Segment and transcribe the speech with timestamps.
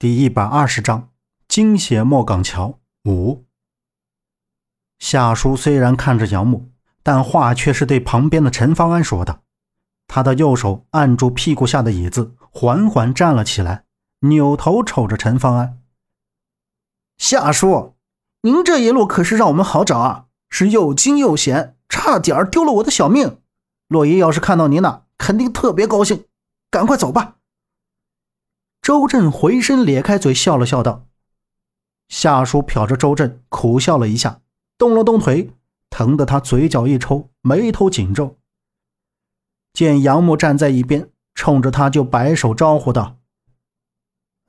[0.00, 1.10] 第一百二十章
[1.46, 3.44] 惊险莫岗桥五。
[4.98, 6.70] 夏叔虽然看着杨木，
[7.02, 9.42] 但话却是对旁边的陈方安说的。
[10.06, 13.84] 他的右手按住屁股下的椅子，缓缓站了起来，
[14.20, 15.78] 扭头瞅着陈方安
[17.18, 17.96] ：“夏叔，
[18.40, 23.42] 您这一路可是让我们好找啊，是又惊又险，差点丢了我的小命。
[23.88, 26.24] 洛爷要是看到您呢，肯定特别高兴。
[26.70, 27.36] 赶快走吧。”
[28.90, 31.06] 周震回身咧开嘴笑了笑道
[32.10, 34.40] ：“夏叔瞟着周震，苦笑了一下，
[34.76, 35.52] 动了动腿，
[35.90, 38.36] 疼得他嘴角一抽，眉头紧皱。
[39.72, 43.18] 见杨木站在一边，冲着他就摆手招呼道：‘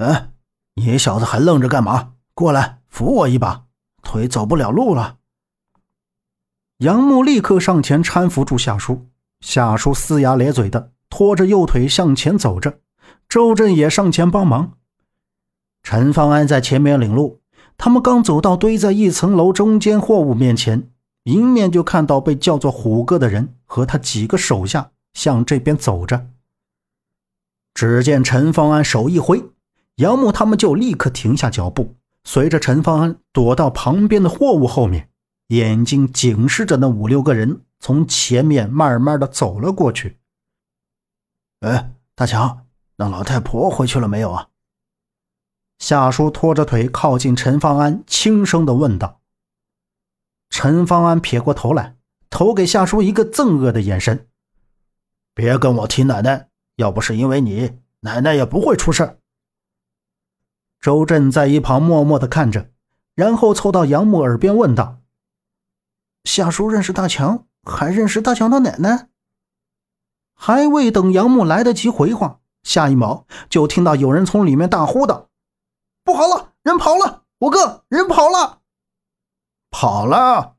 [0.00, 0.30] 哎，
[0.76, 2.14] 你小子还愣着干嘛？
[2.32, 3.66] 过来扶我一把，
[4.02, 5.18] 腿走不了路了。’
[6.80, 9.06] 杨木立刻上前搀扶住夏叔，
[9.40, 12.80] 夏叔呲牙咧嘴的拖着右腿向前走着。”
[13.30, 14.72] 周震也上前帮忙，
[15.84, 17.40] 陈方安在前面领路。
[17.78, 20.90] 他们刚走到堆在一层楼中间货物面前，
[21.22, 26.26] 迎面就看到被叫做虎哥的人和他几个手下向这边走着。
[27.72, 29.44] 只见陈方安手一挥，
[29.94, 31.94] 杨木他们就立刻停下脚步，
[32.24, 35.08] 随着陈方安躲到旁边的货物后面，
[35.46, 40.16] 眼睛警视着那五六个人从前面慢慢的走了过去。
[41.60, 42.66] 哎，大强。
[43.00, 44.48] 那老太婆回去了没有啊？
[45.78, 49.22] 夏叔拖着腿靠近陈方安，轻声的问道。
[50.50, 51.96] 陈方安撇过头来，
[52.28, 54.28] 投给夏叔一个憎恶的眼神
[55.32, 59.18] ：“别跟我提奶奶，要不是因为你，奶奶也不会出事。”
[60.78, 62.68] 周震在一旁默默的看着，
[63.14, 64.98] 然后凑到杨木耳边问道
[66.24, 69.08] ：“夏叔认识大强，还认识大强的奶奶？”
[70.36, 72.36] 还未等杨木来得及回话。
[72.62, 75.28] 下一秒，就听到有人从里面大呼道
[76.04, 77.22] ：“不好了，人跑了！
[77.38, 78.58] 虎哥，人跑了！
[79.70, 80.56] 跑了！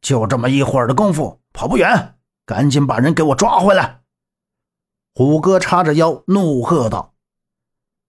[0.00, 2.14] 就这么一会儿的功夫，跑不远，
[2.46, 4.00] 赶紧把人给我抓回来！”
[5.14, 7.14] 虎哥叉着腰怒喝道。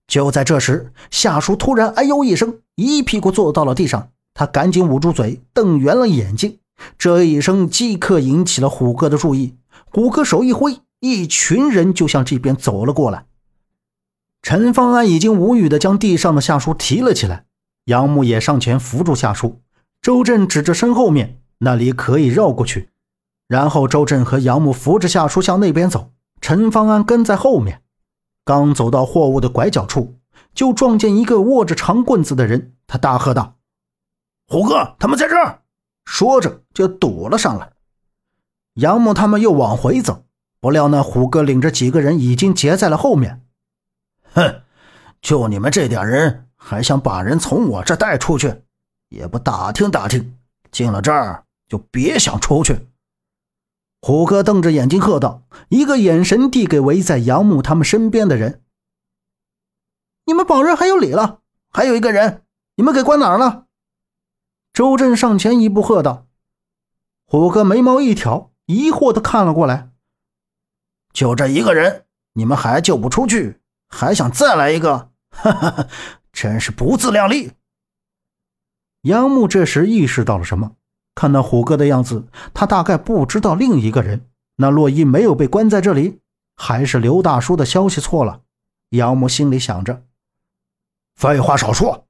[0.08, 4.12] 就在这时，夏叔突然“哎呦”一声，一屁股坐到了地上。
[4.34, 6.60] 他赶紧捂住嘴，瞪圆了眼睛。
[6.98, 9.58] 这一声即刻引起了虎哥的注意。
[9.90, 13.26] 虎哥手一挥，一群人就向这边走了过来。
[14.52, 17.46] 陈方安已经无语的将地上的夏叔提了起来，
[17.86, 19.62] 杨木也上前扶住夏叔。
[20.02, 22.90] 周震指着身后面那里可以绕过去，
[23.48, 26.12] 然后周震和杨木扶着夏叔向那边走，
[26.42, 27.82] 陈方安跟在后面。
[28.44, 30.16] 刚走到货物的拐角处，
[30.54, 33.56] 就撞见一个握着长棍子的人，他大喝道
[34.52, 35.62] ：“虎哥，他们在这儿！”
[36.04, 37.72] 说着就躲了上来。
[38.74, 40.26] 杨木他们又往回走，
[40.60, 43.41] 不料那虎哥领着几个人已经截在了后面。
[44.34, 44.64] 哼，
[45.22, 48.64] 就你们这点人，还想把人从我这带出去？
[49.10, 50.38] 也不打听打听，
[50.72, 52.88] 进了这儿就别想出去！
[54.02, 58.64] 虎哥瞪着眼睛喝道，一个眼神递给围在杨木他们身边的人
[60.26, 61.42] ：“你们保人还有理了？
[61.70, 62.44] 还有一个人，
[62.76, 63.68] 你们给关哪儿了？”
[64.74, 66.26] 周震上前一步喝道。
[67.26, 69.92] 虎哥眉毛一挑，疑惑的看了过来
[71.14, 73.60] ：“就这一个人，你们还救不出去？”
[73.92, 75.12] 还想再来一个？
[75.30, 75.88] 哈哈哈，
[76.34, 77.52] 真是不自量力！
[79.04, 80.76] 杨木这时意识到了什么，
[81.14, 84.28] 看那虎哥的样子，他大概不知道另一个人。
[84.56, 86.20] 那洛伊没有被关在这里，
[86.56, 88.42] 还是刘大叔的消息错了？
[88.90, 90.04] 杨木心里想着。
[91.16, 92.08] 废话少说！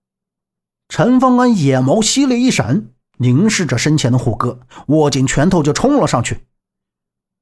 [0.90, 2.88] 陈方安眼眸犀利一闪，
[3.18, 6.46] 凝视着身前的虎哥，握紧拳头就冲了上去。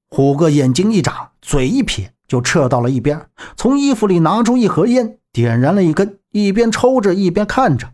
[0.10, 2.14] 虎哥眼睛一眨，嘴一撇。
[2.30, 7.94] 就撤到了一边，从衣服里拿出一盒烟，点燃了一根，一边抽着一边看着。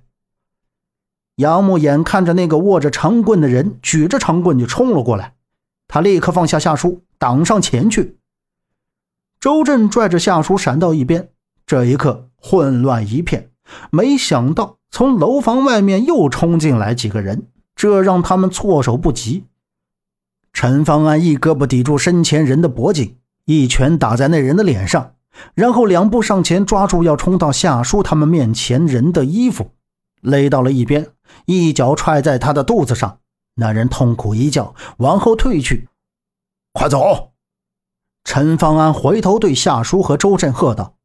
[1.37, 5.35] 杨木眼看着那个握着长棍的人举着长棍就冲了过来，
[5.87, 8.17] 他立刻放下夏叔，挡上前去。
[9.39, 11.29] 周震拽着夏叔闪到一边，
[11.65, 13.49] 这一刻混乱一片。
[13.89, 19.45] 没想到从楼房外面又冲进来几个人，这让他们措手不及。
[20.51, 23.15] 陈方安一胳膊抵住身前人的脖颈。
[23.45, 25.13] 一拳打在那人的脸上，
[25.53, 29.71] 然后两步上前抓住要冲到夏叔他们面前人的衣服，
[30.21, 31.07] 勒到了一边，
[31.45, 33.19] 一脚踹在他的肚子上。
[33.57, 35.87] 那人痛苦一叫，往后退去。
[36.73, 37.31] 快走！
[38.23, 40.95] 陈方安回头对夏叔和周震喝道。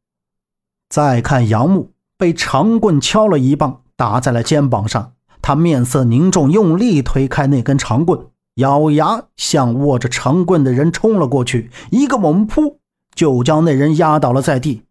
[0.88, 8.26] 再看杨木被长棍敲了一棒，打在了肩膀上，他面色凝重，用力推开那根长棍。
[8.56, 12.78] 咬牙向握着长棍的人冲了过去，一个猛扑
[13.14, 14.82] 就将那人压倒了在地。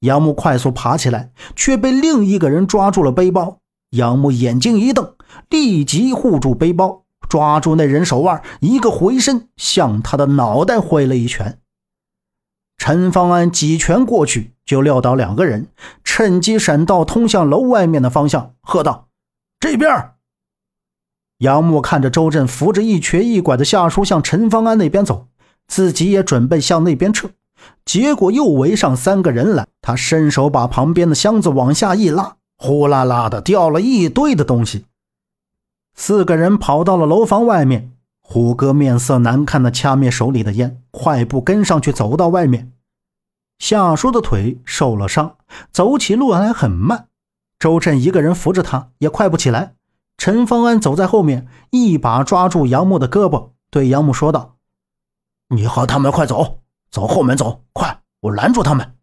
[0.00, 3.58] 杨木快速爬起来，却被另一个人抓住了背包。
[3.90, 5.14] 杨木眼睛一瞪，
[5.48, 11.58] 立即护住背包，抓住那人手腕，一个回身向他的脑袋挥了一拳。
[12.78, 15.68] 陈方安几拳过去，就撂倒两个人，
[16.02, 19.06] 趁机闪到通向楼外面的方向，喝道
[19.60, 20.14] ：“这边！”
[21.42, 25.26] 杨木看着周震扶着一瘸一拐的夏叔向陈方安那边走，
[25.66, 27.30] 自己也准备向那边撤。
[27.84, 34.84] 结果又围上三个人来，他伸手把旁边的箱子往下一拉，呼啦啦的掉了一堆的东西。
[35.96, 37.90] 四个人跑到了楼房外面，
[38.20, 42.70] 虎哥面色难看的掐灭手里的烟，快步跟上去，走到外面。
[43.58, 45.34] 夏叔的腿受了伤，
[45.72, 47.08] 走起路来很慢。
[47.58, 49.74] 周震一个人扶着他，也快不起来。
[50.16, 54.56] 陈方安走在后面，一把抓住杨木的胳膊，对杨木说道
[55.50, 56.60] ：“你和他们快走。”
[56.92, 58.02] 走后门，走快！
[58.20, 58.96] 我拦住他们。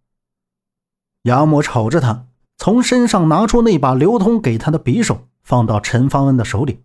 [1.23, 6.83] 杨木瞅着他，从身上拿出那把刘通给他的匕首，放到陈方恩的手里。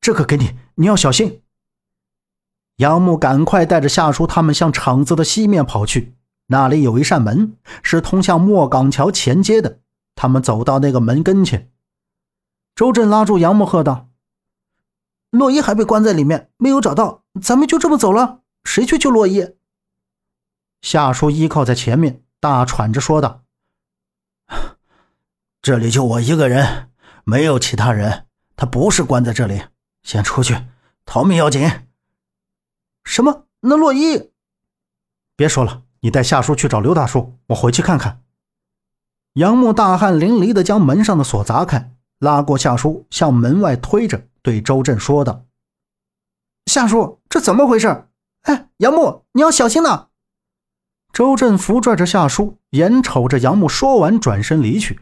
[0.00, 1.42] 这个给你，你要小心。
[2.76, 6.14] 杨木赶快带着夏叔他们向厂子的西面跑去，
[6.46, 9.80] 那里有一扇门，是通向莫岗桥前街的。
[10.14, 11.69] 他们走到那个门跟前，
[12.80, 14.08] 周震拉住杨木，喝道
[15.28, 18.40] ：“洛伊还被关在里面，没有找到，咱们就这么走了？
[18.64, 19.54] 谁去救洛伊？”
[20.80, 23.42] 夏叔依靠在前面，大喘着说道
[25.60, 26.88] ：“这里就我一个人，
[27.24, 28.26] 没有其他人。
[28.56, 29.64] 他不是关在这里，
[30.02, 30.56] 先出去，
[31.04, 31.70] 逃命要紧。
[33.04, 33.44] ”“什么？
[33.60, 34.30] 那洛伊
[35.36, 38.22] ？”“别说了，你带夏叔去找刘大叔，我回去看看。”
[39.36, 45.46] 杨木大汗淋漓的将门上的锁砸开，拉过夏叔，向门外推着，对周震说道
[46.70, 48.08] ：“夏叔，这怎么回事？
[48.42, 50.08] 哎，杨木，你要小心呐！”
[51.14, 55.00] 周震扶拽着夏叔，眼瞅着杨木说完，转身离去。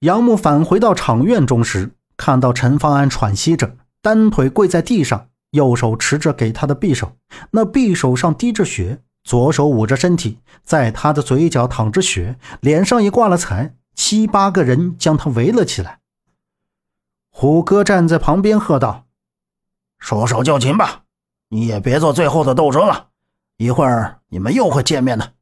[0.00, 7.12] 杨木返回到场院中时，看到陈方安喘息着，单腿跪在地上，右手持着给他的匕首，
[7.50, 13.74] 那匕首上滴着血，左手捂着身体，在他的嘴角淌着血，脸上也挂了彩。
[13.94, 16.00] 七八个人将他围了起来。
[17.38, 19.04] 虎哥站在旁边喝道
[20.00, 21.02] ：“束手就擒吧，
[21.50, 23.08] 你也别做最后的斗争了。”
[23.60, 25.34] 一会儿你们又会见面的。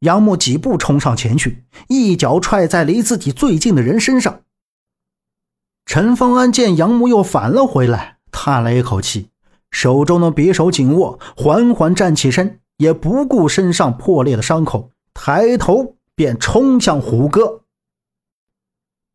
[0.00, 4.40] 杨木几步冲上前去，一脚踹在离自己最近的人身上。
[5.86, 9.30] 陈方安见杨木又返了回来，叹了一口气，
[9.70, 17.60] 手中的匕首紧握，缓缓站起身，也不顾身上破裂的伤口，抬头便冲向虎哥。